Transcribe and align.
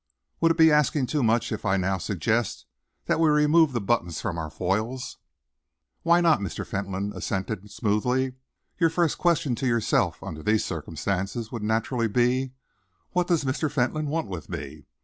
"Would 0.39 0.53
it 0.53 0.57
be 0.57 0.71
asking 0.71 1.05
too 1.05 1.21
much 1.21 1.51
if 1.51 1.63
I 1.63 1.77
now 1.77 1.99
suggest 1.99 2.65
that 3.05 3.19
we 3.19 3.29
remove 3.29 3.71
the 3.71 3.79
buttons 3.79 4.19
from 4.19 4.35
our 4.35 4.49
foils?" 4.49 5.17
"Why 6.01 6.21
not?" 6.21 6.39
Mr. 6.39 6.65
Fentolin 6.65 7.13
assented 7.13 7.69
smoothly. 7.69 8.33
"Your 8.79 8.89
first 8.89 9.19
question 9.19 9.53
to 9.53 9.67
yourself, 9.67 10.23
under 10.23 10.41
these 10.41 10.65
circumstances, 10.65 11.51
would 11.51 11.61
naturally 11.61 12.07
be: 12.07 12.53
'What 13.11 13.27
does 13.27 13.43
Mr. 13.45 13.71
Fentolin 13.71 14.07
want 14.07 14.25
with 14.27 14.49
me? 14.49 14.87